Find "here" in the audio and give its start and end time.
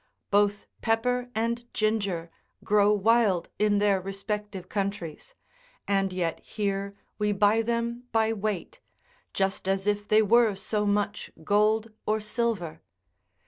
6.39-6.95